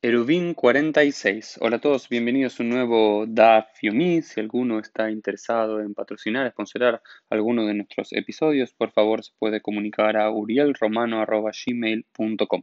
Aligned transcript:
Eruvin 0.00 0.54
46. 0.54 1.58
Hola 1.60 1.78
a 1.78 1.80
todos, 1.80 2.08
bienvenidos 2.08 2.60
a 2.60 2.62
un 2.62 2.68
nuevo 2.68 3.26
DAF 3.26 3.66
Yomi. 3.82 4.22
Si 4.22 4.38
alguno 4.38 4.78
está 4.78 5.10
interesado 5.10 5.80
en 5.80 5.92
patrocinar, 5.92 6.48
sponsorar 6.52 7.02
alguno 7.28 7.66
de 7.66 7.74
nuestros 7.74 8.12
episodios, 8.12 8.72
por 8.72 8.92
favor 8.92 9.24
se 9.24 9.32
puede 9.40 9.60
comunicar 9.60 10.16
a 10.16 10.30
urielromano.gmail.com. 10.30 12.62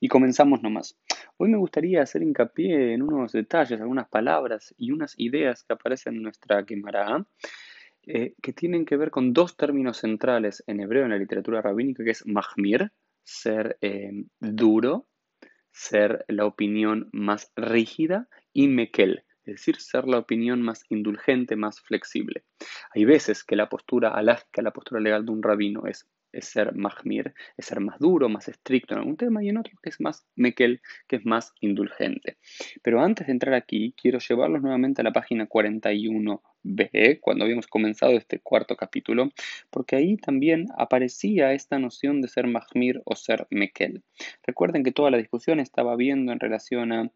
Y 0.00 0.08
comenzamos 0.08 0.62
nomás. 0.62 0.96
Hoy 1.36 1.50
me 1.50 1.58
gustaría 1.58 2.00
hacer 2.00 2.22
hincapié 2.22 2.94
en 2.94 3.02
unos 3.02 3.32
detalles, 3.32 3.78
algunas 3.78 4.08
palabras 4.08 4.74
y 4.78 4.92
unas 4.92 5.12
ideas 5.18 5.64
que 5.64 5.74
aparecen 5.74 6.16
en 6.16 6.22
nuestra 6.22 6.64
Gemara, 6.64 7.26
eh, 8.06 8.32
que 8.40 8.54
tienen 8.54 8.86
que 8.86 8.96
ver 8.96 9.10
con 9.10 9.34
dos 9.34 9.58
términos 9.58 9.98
centrales 9.98 10.64
en 10.66 10.80
hebreo 10.80 11.04
en 11.04 11.10
la 11.10 11.18
literatura 11.18 11.60
rabínica, 11.60 12.04
que 12.04 12.12
es 12.12 12.26
mahmir, 12.26 12.90
ser 13.22 13.76
eh, 13.82 14.12
duro, 14.40 15.09
ser 15.72 16.24
la 16.28 16.46
opinión 16.46 17.08
más 17.12 17.52
rígida 17.56 18.28
y 18.52 18.68
mekel, 18.68 19.24
es 19.44 19.56
decir, 19.56 19.76
ser 19.80 20.06
la 20.06 20.18
opinión 20.18 20.62
más 20.62 20.84
indulgente, 20.88 21.56
más 21.56 21.80
flexible. 21.80 22.44
Hay 22.94 23.04
veces 23.04 23.44
que 23.44 23.56
la 23.56 23.68
postura 23.68 24.10
alágica, 24.10 24.62
la 24.62 24.72
postura 24.72 25.00
legal 25.00 25.24
de 25.24 25.32
un 25.32 25.42
rabino 25.42 25.86
es, 25.86 26.08
ser 26.32 26.74
mahmir, 26.74 27.34
es 27.56 27.66
ser 27.66 27.80
más 27.80 27.98
duro, 27.98 28.28
más 28.28 28.48
estricto 28.48 28.94
en 28.94 29.00
algún 29.00 29.16
tema, 29.16 29.42
y 29.42 29.48
en 29.48 29.58
otro 29.58 29.72
que 29.82 29.90
es 29.90 30.00
más 30.00 30.26
mekel, 30.36 30.80
que 31.08 31.16
es 31.16 31.26
más 31.26 31.52
indulgente. 31.60 32.38
Pero 32.82 33.02
antes 33.02 33.26
de 33.26 33.32
entrar 33.32 33.54
aquí, 33.54 33.94
quiero 34.00 34.18
llevarlos 34.18 34.62
nuevamente 34.62 35.00
a 35.00 35.04
la 35.04 35.12
página 35.12 35.46
41 35.46 36.42
B, 36.62 37.18
cuando 37.20 37.44
habíamos 37.44 37.66
comenzado 37.66 38.12
este 38.12 38.40
cuarto 38.40 38.76
capítulo, 38.76 39.30
porque 39.70 39.96
ahí 39.96 40.16
también 40.16 40.66
aparecía 40.76 41.52
esta 41.52 41.78
noción 41.78 42.20
de 42.20 42.28
ser 42.28 42.46
Mahmir 42.46 43.00
o 43.04 43.16
ser 43.16 43.46
Mekel. 43.50 44.02
Recuerden 44.42 44.82
que 44.82 44.92
toda 44.92 45.10
la 45.10 45.18
discusión 45.18 45.60
estaba 45.60 45.96
viendo 45.96 46.32
en 46.32 46.40
relación 46.40 46.92
a, 46.92 47.10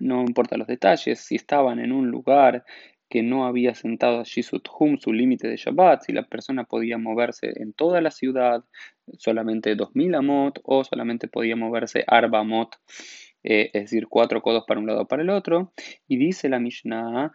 no 0.00 0.22
importa 0.22 0.56
los 0.56 0.66
detalles, 0.66 1.20
si 1.20 1.36
estaban 1.36 1.78
en 1.78 1.92
un 1.92 2.10
lugar 2.10 2.64
que 3.08 3.22
no 3.22 3.46
había 3.46 3.74
sentado 3.74 4.20
allí 4.20 4.42
su 4.42 4.60
tjum, 4.60 4.98
su 4.98 5.12
límite 5.12 5.48
de 5.48 5.56
Shabbat, 5.56 6.02
si 6.02 6.12
la 6.12 6.24
persona 6.24 6.64
podía 6.64 6.98
moverse 6.98 7.52
en 7.56 7.72
toda 7.72 8.00
la 8.00 8.10
ciudad, 8.10 8.64
solamente 9.18 9.74
2000 9.76 10.14
amot, 10.14 10.60
o 10.64 10.84
solamente 10.84 11.28
podía 11.28 11.56
moverse 11.56 12.04
arba 12.06 12.40
amot 12.40 12.76
eh, 13.48 13.70
es 13.72 13.82
decir, 13.84 14.08
cuatro 14.08 14.42
codos 14.42 14.64
para 14.66 14.80
un 14.80 14.86
lado 14.86 15.06
para 15.06 15.22
el 15.22 15.30
otro. 15.30 15.72
Y 16.08 16.16
dice 16.16 16.48
la 16.48 16.58
Mishnah, 16.58 17.32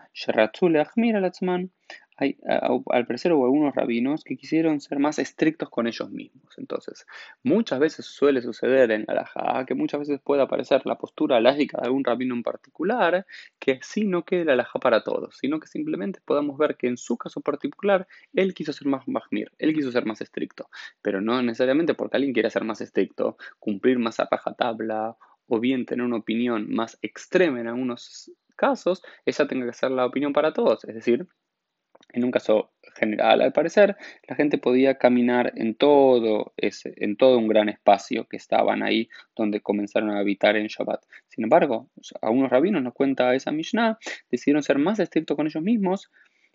hay, 2.22 2.38
al 2.46 3.08
parecer 3.08 3.34
hubo 3.34 3.46
algunos 3.46 3.74
rabinos 3.74 4.24
que 4.24 4.38
quisieron 4.38 4.80
ser 4.80 5.00
más 5.00 5.18
estrictos 5.18 5.70
con 5.70 5.88
ellos 5.88 6.12
mismos. 6.12 6.54
Entonces, 6.58 7.08
muchas 7.42 7.80
veces 7.80 8.06
suele 8.06 8.44
suceder 8.44 8.92
en 8.92 9.06
la 9.08 9.14
halajá 9.14 9.66
que 9.66 9.74
muchas 9.74 10.02
veces 10.02 10.22
puede 10.24 10.44
aparecer 10.44 10.86
la 10.86 11.00
postura 11.00 11.38
alágica 11.38 11.80
de 11.82 11.88
algún 11.88 12.04
rabino 12.04 12.36
en 12.36 12.44
particular, 12.44 13.26
que 13.58 13.80
sí 13.82 14.06
no 14.06 14.24
quede 14.24 14.46
la 14.46 14.54
halajá 14.54 14.78
para 14.78 15.04
todos, 15.04 15.36
sino 15.38 15.60
que 15.60 15.68
simplemente 15.68 16.20
podamos 16.24 16.60
ver 16.60 16.78
que 16.78 16.88
en 16.88 16.98
su 16.98 17.18
caso 17.18 17.42
particular 17.42 18.08
él 18.34 18.54
quiso 18.54 18.72
ser 18.72 18.88
más 18.88 19.08
mahmir, 19.08 19.52
él 19.58 19.74
quiso 19.74 19.92
ser 19.92 20.06
más 20.06 20.22
estricto, 20.22 20.70
pero 21.02 21.22
no 21.22 21.42
necesariamente 21.42 21.96
porque 21.96 22.18
alguien 22.18 22.34
quiera 22.34 22.52
ser 22.52 22.64
más 22.64 22.82
estricto, 22.82 23.38
cumplir 23.58 23.98
más 23.98 24.20
a 24.20 24.28
tabla 24.56 25.18
o 25.48 25.60
bien 25.60 25.86
tener 25.88 26.06
una 26.06 26.18
opinión 26.18 26.68
más 26.70 27.00
extrema 27.02 27.60
en 27.60 27.68
algunos 27.68 28.32
casos, 28.56 29.02
esa 29.26 29.48
tenga 29.48 29.66
que 29.66 29.74
ser 29.74 29.92
la 29.92 30.06
opinión 30.06 30.34
para 30.34 30.54
todos. 30.54 30.84
Es 30.86 30.94
decir, 30.94 31.28
en 32.14 32.24
un 32.24 32.32
caso 32.32 32.72
general, 32.96 33.42
al 33.42 33.54
parecer, 33.54 33.96
la 34.28 34.36
gente 34.36 34.58
podía 34.58 34.98
caminar 34.98 35.54
en 35.56 35.76
todo, 35.76 36.54
ese, 36.58 36.94
en 36.98 37.16
todo 37.16 37.38
un 37.38 37.48
gran 37.48 37.70
espacio 37.70 38.28
que 38.28 38.38
estaban 38.38 38.84
ahí 38.84 39.10
donde 39.36 39.62
comenzaron 39.62 40.12
a 40.12 40.20
habitar 40.20 40.56
en 40.56 40.68
Shabbat. 40.68 41.04
Sin 41.28 41.44
embargo, 41.44 41.90
a 42.22 42.30
unos 42.30 42.50
rabinos 42.50 42.84
nos 42.84 42.94
cuenta 42.94 43.34
esa 43.34 43.52
Mishnah, 43.52 43.98
decidieron 44.30 44.64
ser 44.64 44.78
más 44.78 45.00
estrictos 45.00 45.36
con 45.38 45.48
ellos 45.48 45.64
mismos 45.64 46.12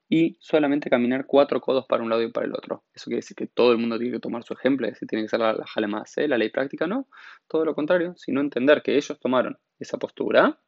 y 0.09 0.37
solamente 0.41 0.89
caminar 0.89 1.27
cuatro 1.27 1.61
codos 1.61 1.87
para 1.87 2.03
un 2.03 2.11
lado 2.11 2.23
y 2.23 2.31
para 2.31 2.47
el 2.47 2.53
otro. 2.53 2.85
Eso 2.95 3.07
quiere 3.07 3.19
decir 3.19 3.37
que 3.37 3.47
todo 3.47 3.73
el 3.73 3.79
mundo 3.79 3.99
tiene 3.99 4.15
que 4.15 4.21
tomar 4.21 4.45
su 4.45 4.55
ejemplo, 4.55 4.87
es 4.87 4.95
decir, 4.95 5.09
tiene 5.09 5.25
que 5.25 5.29
ser 5.29 5.41
la, 5.41 5.53
la 5.53 6.27
la 6.29 6.39
ley 6.39 6.51
práctica, 6.51 6.87
no. 6.87 7.09
Todo 7.49 7.65
lo 7.65 7.75
contrario, 7.75 8.15
sino 8.17 8.41
entender 8.41 8.83
que 8.83 8.97
ellos 8.97 9.19
tomaron 9.19 9.59
esa 9.79 9.99
postura, 9.99 10.59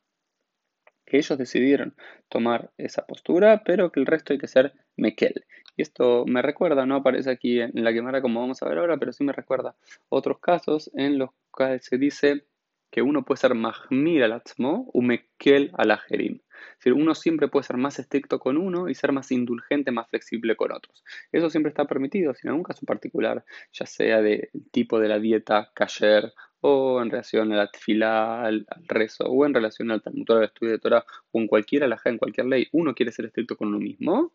que 1.08 1.16
ellos 1.16 1.38
decidieron 1.38 1.94
tomar 2.28 2.70
esa 2.76 3.06
postura, 3.06 3.62
pero 3.64 3.91
que 3.91 4.00
el 4.00 4.06
resto 4.06 4.32
hay 4.32 4.38
que 4.38 4.46
ser 4.46 4.74
mekel. 4.96 5.44
Y 5.76 5.82
esto 5.82 6.24
me 6.26 6.42
recuerda, 6.42 6.86
no 6.86 6.96
aparece 6.96 7.30
aquí 7.30 7.60
en 7.60 7.72
la 7.84 7.92
quemara 7.92 8.20
como 8.20 8.41
vamos 8.41 8.62
a 8.62 8.69
ver 8.69 8.78
ahora, 8.78 8.96
pero 8.98 9.12
sí 9.12 9.24
me 9.24 9.32
recuerda 9.32 9.74
otros 10.08 10.38
casos 10.41 10.91
en 10.94 11.18
los 11.18 11.30
cuales 11.50 11.84
se 11.84 11.98
dice 11.98 12.44
que 12.91 13.02
uno 13.02 13.24
puede 13.24 13.38
ser 13.41 13.54
mahmir 13.54 14.22
al 14.22 14.32
atzmo 14.32 14.91
u 14.92 15.02
mekel 15.02 15.70
al 15.74 15.91
ajerim 15.91 16.41
decir, 16.78 16.92
uno 16.92 17.14
siempre 17.14 17.48
puede 17.48 17.64
ser 17.64 17.76
más 17.76 17.98
estricto 17.98 18.38
con 18.38 18.56
uno 18.56 18.88
y 18.88 18.94
ser 18.94 19.12
más 19.12 19.30
indulgente, 19.30 19.91
más 19.91 20.08
flexible 20.08 20.56
con 20.56 20.72
otros. 20.72 21.04
Eso 21.32 21.50
siempre 21.50 21.70
está 21.70 21.84
permitido, 21.86 22.34
sin 22.34 22.50
algún 22.50 22.64
caso 22.64 22.84
particular, 22.86 23.44
ya 23.72 23.86
sea 23.86 24.22
del 24.22 24.48
tipo 24.70 24.98
de 24.98 25.08
la 25.08 25.18
dieta 25.18 25.70
kasher 25.74 26.32
o 26.60 27.00
en 27.02 27.10
relación 27.10 27.52
a 27.52 27.56
la 27.56 28.44
al, 28.44 28.66
rezo, 28.86 29.24
o 29.24 29.46
en 29.46 29.54
relación 29.54 29.91
al 29.91 30.02
Talmud, 30.02 30.30
al 30.30 30.44
estudio 30.44 30.72
de 30.72 30.78
Torah, 30.78 31.04
o 31.30 31.41
en 31.41 31.46
cualquier 31.46 31.84
alhaja, 31.84 32.10
en 32.10 32.19
cualquier 32.19 32.46
ley, 32.46 32.69
uno 32.72 32.94
quiere 32.94 33.12
ser 33.12 33.26
estricto 33.26 33.56
con 33.56 33.69
uno 33.69 33.78
mismo, 33.78 34.32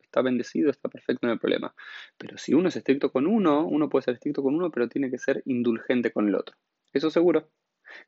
está 0.00 0.22
bendecido, 0.22 0.70
está 0.70 0.88
perfecto, 0.88 1.26
no 1.26 1.32
hay 1.32 1.38
problema. 1.38 1.74
Pero 2.16 2.38
si 2.38 2.54
uno 2.54 2.68
es 2.68 2.76
estricto 2.76 3.12
con 3.12 3.26
uno, 3.26 3.66
uno 3.66 3.88
puede 3.88 4.04
ser 4.04 4.14
estricto 4.14 4.42
con 4.42 4.54
uno, 4.54 4.70
pero 4.70 4.88
tiene 4.88 5.10
que 5.10 5.18
ser 5.18 5.42
indulgente 5.44 6.10
con 6.10 6.28
el 6.28 6.34
otro. 6.34 6.56
Eso 6.92 7.10
seguro. 7.10 7.50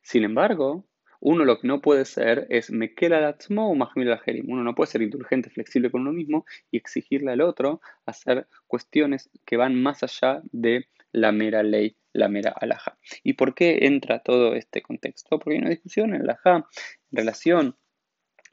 Sin 0.01 0.23
embargo, 0.23 0.85
uno 1.19 1.45
lo 1.45 1.59
que 1.59 1.67
no 1.67 1.81
puede 1.81 2.05
ser 2.05 2.47
es 2.49 2.71
mekel 2.71 3.13
al 3.13 3.35
o 3.55 3.75
mahmil 3.75 4.11
al 4.11 4.21
Uno 4.47 4.63
no 4.63 4.75
puede 4.75 4.91
ser 4.91 5.01
indulgente, 5.01 5.49
flexible 5.49 5.91
con 5.91 6.01
uno 6.01 6.13
mismo 6.13 6.45
y 6.71 6.77
exigirle 6.77 7.31
al 7.31 7.41
otro 7.41 7.81
hacer 8.05 8.47
cuestiones 8.67 9.29
que 9.45 9.57
van 9.57 9.81
más 9.81 10.03
allá 10.03 10.41
de 10.51 10.87
la 11.11 11.31
mera 11.31 11.63
ley, 11.63 11.95
la 12.13 12.27
mera 12.29 12.53
alhaja. 12.59 12.97
¿Y 13.23 13.33
por 13.33 13.53
qué 13.53 13.79
entra 13.81 14.19
todo 14.19 14.53
este 14.53 14.81
contexto? 14.81 15.39
Porque 15.39 15.55
hay 15.55 15.61
una 15.61 15.69
discusión 15.69 16.13
en 16.13 16.25
la 16.25 16.39
en 16.45 16.63
relación 17.11 17.75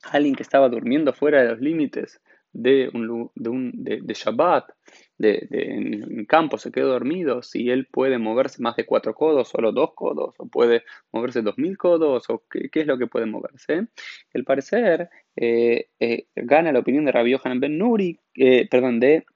a 0.05 0.17
alguien 0.17 0.35
que 0.35 0.43
estaba 0.43 0.69
durmiendo 0.69 1.13
fuera 1.13 1.43
de 1.43 1.49
los 1.49 1.61
límites 1.61 2.21
de, 2.55 2.89
un, 2.95 3.31
de, 3.35 3.49
un, 3.51 3.73
de, 3.75 4.15
Shabbat, 4.15 4.71
de, 5.19 5.47
en 5.51 6.25
campo 6.25 6.57
se 6.57 6.71
quedó 6.71 6.89
dormido, 6.91 7.43
si 7.43 7.69
él 7.69 7.87
puede 7.91 8.19
moverse 8.19 8.63
más 8.63 8.77
de 8.77 8.87
cuatro 8.87 9.13
codos, 9.15 9.49
solo 9.49 9.73
dos 9.73 9.91
codos, 9.95 10.35
o 10.39 10.47
puede 10.47 10.85
moverse 11.13 11.43
dos 11.43 11.59
mil 11.59 11.77
codos, 11.77 12.31
o 12.31 12.45
qué, 12.49 12.71
es 12.73 12.87
lo 12.87 12.97
que 12.97 13.09
puede 13.09 13.27
moverse. 13.27 13.89
El 14.33 14.45
parecer 14.45 15.11
eh, 15.37 15.89
eh, 15.99 16.29
gana 16.37 16.73
la 16.73 16.79
opinión 16.79 17.05
de 17.05 17.13
Rabbi 17.13 17.33
Yohanan 17.33 17.61
ben 17.61 17.77
Nuri, 17.77 18.19
eh, 18.37 18.69
perdón, 18.71 19.01
de, 19.01 19.27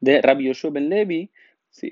de 0.00 0.22
Rabbi 0.22 0.46
Yoshua 0.46 0.70
ben 0.70 0.88
Levi, 0.88 1.30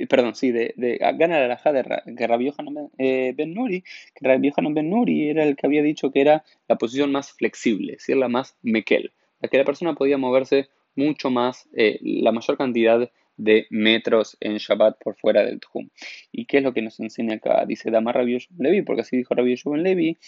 perdón, 0.09 0.35
sí, 0.35 0.53
de, 0.53 0.75
gana 1.17 1.39
la 1.39 1.45
alhaja 1.47 1.73
de, 1.73 1.83
Rabbi 1.83 2.47
Yohanan 2.47 2.91
ben, 2.97 3.55
Nuri, 3.55 3.83
que 4.15 4.29
Rabbi 4.29 4.51
Yohanan 4.51 4.75
ben 4.75 4.91
Nuri 4.91 5.29
era 5.29 5.45
el 5.45 5.57
que 5.57 5.67
había 5.67 5.83
dicho 5.83 6.11
que 6.11 6.21
era 6.21 6.45
la 6.69 6.77
posición 6.77 7.13
más 7.13 7.33
flexible, 7.33 7.95
es 7.95 8.09
la 8.09 8.29
más 8.29 8.57
mekel 8.63 9.13
la 9.41 9.49
que 9.49 9.59
la 9.59 9.65
persona 9.65 9.95
podía 9.95 10.19
moverse 10.19 10.69
mucho 10.97 11.31
más, 11.31 11.69
eh, 11.75 11.99
la 12.03 12.33
mayor 12.33 12.57
cantidad 12.57 13.11
de 13.37 13.67
metros 13.71 14.37
en 14.41 14.57
Shabbat 14.57 14.99
por 14.99 15.15
fuera 15.17 15.45
del 15.45 15.61
Tjum. 15.61 15.89
¿Y 16.33 16.47
qué 16.47 16.59
es 16.59 16.65
lo 16.65 16.75
que 16.75 16.83
nos 16.83 16.99
enseña 16.99 17.37
acá? 17.37 17.65
Dice 17.67 17.91
Damar 17.91 18.17
Rabbi 18.17 18.39
Levi, 18.59 18.83
porque 18.83 19.03
así 19.03 19.17
dijo 19.17 19.35
Rabbi 19.35 19.55
Ben 19.65 19.83
Levi, 19.85 20.19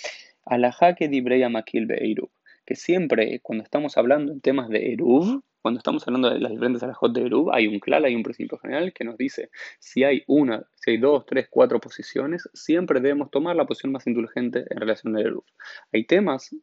Alajá 0.44 0.94
que 0.94 1.08
dibreya 1.08 1.48
makil 1.48 1.86
be'eruv, 1.86 2.30
que 2.64 2.76
siempre 2.76 3.40
cuando 3.40 3.64
estamos 3.64 3.96
hablando 3.96 4.32
en 4.32 4.40
temas 4.40 4.68
de 4.68 4.92
Eruv, 4.92 5.42
cuando 5.62 5.78
estamos 5.78 6.06
hablando 6.06 6.30
de 6.30 6.38
las 6.40 6.50
diferentes 6.50 6.82
alajot 6.82 7.12
de 7.12 7.26
Eruv, 7.26 7.52
hay 7.52 7.66
un 7.66 7.78
clal, 7.78 8.04
hay 8.04 8.14
un 8.14 8.22
principio 8.22 8.58
general 8.58 8.92
que 8.92 9.04
nos 9.04 9.16
dice 9.16 9.50
si 9.78 10.04
hay 10.04 10.22
una, 10.26 10.64
si 10.74 10.92
hay 10.92 10.98
dos, 10.98 11.26
tres, 11.26 11.48
cuatro 11.50 11.80
posiciones, 11.80 12.48
siempre 12.54 13.00
debemos 13.00 13.30
tomar 13.30 13.56
la 13.56 13.66
posición 13.66 13.92
más 13.92 14.06
indulgente 14.06 14.64
en 14.70 14.78
relación 14.78 15.16
a 15.16 15.20
Eruv. 15.20 15.44
Hay 15.92 16.04
temas 16.04 16.54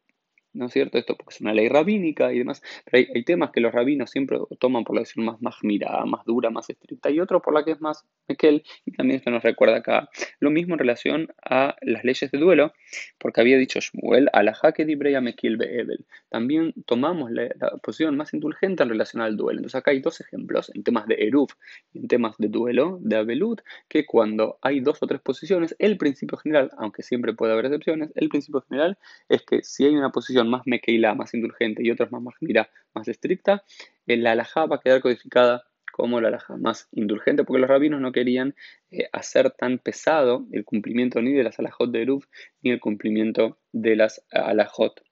¿no 0.58 0.66
es 0.66 0.72
cierto? 0.72 0.98
Esto 0.98 1.16
porque 1.16 1.34
es 1.34 1.40
una 1.40 1.54
ley 1.54 1.68
rabínica 1.68 2.32
y 2.32 2.38
demás, 2.38 2.62
pero 2.84 3.06
hay, 3.14 3.22
temas 3.22 3.50
que 3.52 3.60
los 3.60 3.72
rabinos 3.72 4.10
siempre 4.10 4.38
toman 4.58 4.84
por 4.84 4.96
la 4.96 5.02
decisión 5.02 5.26
más, 5.26 5.40
más 5.40 5.56
mirada, 5.62 6.04
más 6.04 6.24
dura, 6.24 6.50
más 6.50 6.68
estricta, 6.68 7.10
y 7.10 7.20
otro 7.20 7.40
por 7.40 7.54
la 7.54 7.64
que 7.64 7.72
es 7.72 7.80
más 7.80 8.04
mekel, 8.26 8.64
y 8.84 8.92
también 8.92 9.18
esto 9.18 9.30
nos 9.30 9.42
recuerda 9.42 9.76
acá. 9.76 10.08
Lo 10.40 10.50
mismo 10.50 10.74
en 10.74 10.80
relación 10.80 11.28
a 11.48 11.76
las 11.82 12.04
leyes 12.04 12.30
de 12.30 12.38
duelo, 12.38 12.72
porque 13.18 13.40
había 13.40 13.56
dicho 13.56 13.78
Shmuel, 13.80 14.28
a 14.32 14.42
la 14.42 14.52
jaque 14.52 14.84
dibreya 14.84 15.20
mekil 15.20 15.56
be'ebel. 15.56 16.04
También 16.28 16.74
tomamos 16.86 17.30
la, 17.30 17.48
posición 17.82 18.16
más 18.16 18.34
indulgente 18.34 18.82
en 18.82 18.88
relación 18.88 19.22
al 19.22 19.36
duelo. 19.36 19.60
Entonces 19.60 19.78
acá 19.78 19.92
hay 19.92 20.00
dos 20.00 20.20
ejemplos 20.20 20.72
en 20.74 20.82
temas 20.82 21.06
de 21.06 21.14
Eruv 21.26 21.48
y 21.92 22.00
en 22.00 22.08
temas 22.08 22.34
de 22.38 22.48
duelo, 22.48 22.98
de 23.00 23.16
Abelut, 23.16 23.60
que 23.88 24.06
cuando 24.06 24.58
hay 24.62 24.80
dos 24.80 25.02
o 25.02 25.06
tres 25.06 25.20
posiciones, 25.20 25.76
el 25.78 25.96
principio 25.98 26.36
general, 26.38 26.70
aunque 26.78 27.02
siempre 27.02 27.32
puede 27.32 27.52
haber 27.52 27.66
excepciones, 27.66 28.10
el 28.16 28.28
principio 28.28 28.62
general 28.68 28.98
es 29.28 29.42
que 29.42 29.62
si 29.62 29.84
hay 29.84 29.94
una 29.94 30.10
posición 30.10 30.47
más 30.48 30.62
mekeila, 30.66 31.14
más 31.14 31.34
indulgente 31.34 31.82
y 31.84 31.90
otras 31.90 32.10
más 32.10 32.22
mira 32.40 32.68
más 32.94 33.06
estricta, 33.08 33.62
la 34.06 34.32
alajá 34.32 34.66
va 34.66 34.76
a 34.76 34.80
quedar 34.80 35.00
codificada 35.00 35.64
como 35.98 36.20
la 36.20 36.28
alhaja 36.28 36.56
más 36.56 36.88
indulgente, 36.92 37.42
porque 37.42 37.60
los 37.60 37.68
rabinos 37.68 38.00
no 38.00 38.12
querían 38.12 38.54
eh, 38.92 39.08
hacer 39.12 39.50
tan 39.50 39.78
pesado 39.78 40.46
el 40.52 40.64
cumplimiento 40.64 41.20
ni 41.20 41.32
de 41.32 41.42
las 41.42 41.58
alajot 41.58 41.90
de 41.90 42.02
Eruv 42.02 42.24
ni 42.62 42.70
el 42.70 42.78
cumplimiento 42.78 43.58
de 43.72 43.96
las 43.96 44.24
alajot 44.30 45.02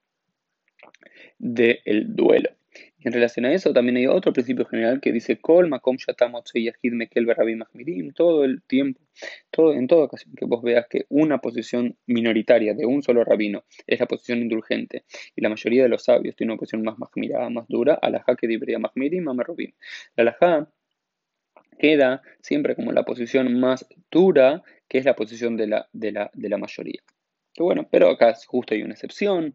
del 1.38 2.14
duelo. 2.14 2.50
En 3.06 3.12
relación 3.12 3.44
a 3.46 3.52
eso, 3.52 3.72
también 3.72 3.98
hay 3.98 4.08
otro 4.08 4.32
principio 4.32 4.64
general 4.66 5.00
que 5.00 5.12
dice 5.12 5.38
Kol 5.38 5.68
Makom 5.68 5.96
Mekel 6.82 7.24
Mahmirim, 7.24 8.12
todo 8.12 8.42
el 8.42 8.64
tiempo, 8.64 9.00
todo, 9.52 9.74
en 9.74 9.86
toda 9.86 10.06
ocasión 10.06 10.34
que 10.34 10.44
vos 10.44 10.60
veas 10.60 10.88
que 10.90 11.06
una 11.08 11.38
posición 11.38 11.96
minoritaria 12.06 12.74
de 12.74 12.84
un 12.84 13.04
solo 13.04 13.22
rabino 13.22 13.62
es 13.86 14.00
la 14.00 14.06
posición 14.06 14.40
indulgente 14.40 15.04
y 15.36 15.40
la 15.40 15.48
mayoría 15.48 15.84
de 15.84 15.88
los 15.88 16.02
sabios 16.02 16.34
tiene 16.34 16.52
una 16.52 16.58
posición 16.58 16.82
más 16.82 16.98
mahmirada, 16.98 17.48
más 17.48 17.68
dura, 17.68 17.94
alajá 17.94 18.34
que 18.34 18.48
debería 18.48 18.80
Mahmirim, 18.80 19.28
Amerubim. 19.28 19.70
La 20.16 20.22
alajá 20.22 20.68
queda 21.78 22.22
siempre 22.40 22.74
como 22.74 22.90
la 22.90 23.04
posición 23.04 23.60
más 23.60 23.86
dura, 24.10 24.64
que 24.88 24.98
es 24.98 25.04
la 25.04 25.14
posición 25.14 25.56
de 25.56 25.68
la, 25.68 25.88
de 25.92 26.10
la, 26.10 26.32
de 26.34 26.48
la 26.48 26.58
mayoría. 26.58 27.02
bueno, 27.56 27.86
pero 27.88 28.10
acá 28.10 28.34
justo 28.48 28.74
hay 28.74 28.82
una 28.82 28.94
excepción, 28.94 29.54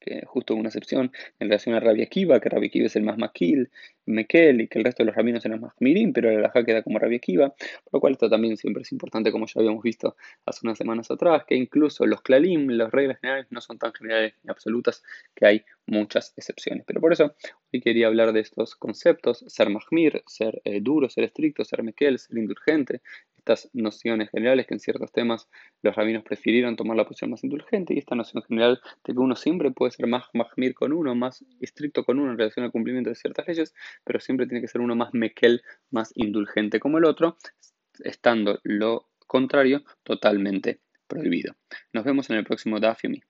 que 0.00 0.22
justo 0.26 0.54
una 0.54 0.68
excepción 0.68 1.12
en 1.38 1.48
relación 1.48 1.74
a 1.74 1.80
Rabbi 1.80 2.02
Akiva, 2.02 2.40
que 2.40 2.48
Rabbi 2.48 2.66
Akiva 2.66 2.86
es 2.86 2.96
el 2.96 3.02
más 3.02 3.18
maquil, 3.18 3.70
Mekel, 4.06 4.62
y 4.62 4.68
que 4.68 4.78
el 4.78 4.84
resto 4.84 5.02
de 5.02 5.06
los 5.06 5.14
rabinos 5.14 5.44
eran 5.44 5.60
más 5.60 5.72
mirim, 5.78 6.12
pero 6.12 6.30
el 6.30 6.38
alajá 6.38 6.64
queda 6.64 6.82
como 6.82 6.98
Rabbi 6.98 7.16
Akiva, 7.16 7.50
por 7.50 7.94
lo 7.94 8.00
cual 8.00 8.12
esto 8.14 8.28
también 8.28 8.56
siempre 8.56 8.82
es 8.82 8.92
importante, 8.92 9.30
como 9.30 9.46
ya 9.46 9.60
habíamos 9.60 9.82
visto 9.82 10.16
hace 10.46 10.60
unas 10.64 10.78
semanas 10.78 11.10
atrás, 11.10 11.44
que 11.46 11.54
incluso 11.54 12.06
los 12.06 12.22
klalim, 12.22 12.68
las 12.70 12.90
reglas 12.90 13.20
generales, 13.20 13.46
no 13.50 13.60
son 13.60 13.78
tan 13.78 13.92
generales 13.92 14.34
ni 14.42 14.50
absolutas, 14.50 15.02
que 15.34 15.46
hay 15.46 15.64
muchas 15.86 16.32
excepciones. 16.36 16.84
Pero 16.86 17.00
por 17.00 17.12
eso 17.12 17.34
hoy 17.72 17.80
quería 17.80 18.06
hablar 18.06 18.32
de 18.32 18.40
estos 18.40 18.74
conceptos, 18.76 19.44
ser 19.46 19.68
mahmir, 19.70 20.22
ser 20.26 20.60
eh, 20.64 20.80
duro, 20.80 21.08
ser 21.08 21.24
estricto, 21.24 21.64
ser 21.64 21.82
mekel, 21.82 22.18
ser 22.18 22.38
indulgente, 22.38 23.02
estas 23.40 23.70
nociones 23.72 24.30
generales 24.30 24.66
que 24.66 24.74
en 24.74 24.80
ciertos 24.80 25.10
temas 25.12 25.48
los 25.82 25.94
rabinos 25.96 26.22
prefirieron 26.22 26.76
tomar 26.76 26.96
la 26.96 27.04
posición 27.04 27.30
más 27.30 27.42
indulgente 27.42 27.94
y 27.94 27.98
esta 27.98 28.14
noción 28.14 28.42
general 28.42 28.80
de 29.04 29.12
que 29.12 29.18
uno 29.18 29.34
siempre 29.34 29.70
puede 29.70 29.92
ser 29.92 30.06
más 30.06 30.24
mahmir 30.34 30.74
con 30.74 30.92
uno, 30.92 31.14
más 31.14 31.44
estricto 31.60 32.04
con 32.04 32.18
uno 32.18 32.32
en 32.32 32.38
relación 32.38 32.64
al 32.64 32.72
cumplimiento 32.72 33.10
de 33.10 33.16
ciertas 33.16 33.48
leyes, 33.48 33.74
pero 34.04 34.20
siempre 34.20 34.46
tiene 34.46 34.60
que 34.60 34.68
ser 34.68 34.80
uno 34.80 34.94
más 34.94 35.12
mekel, 35.12 35.62
más 35.90 36.12
indulgente 36.14 36.80
como 36.80 36.98
el 36.98 37.04
otro, 37.04 37.36
estando 38.04 38.60
lo 38.62 39.08
contrario 39.26 39.82
totalmente 40.02 40.80
prohibido. 41.06 41.54
Nos 41.92 42.04
vemos 42.04 42.30
en 42.30 42.36
el 42.36 42.44
próximo 42.44 42.78
Dafyomi. 42.78 43.22